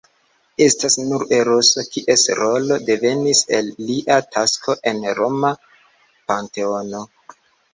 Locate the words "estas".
0.67-0.93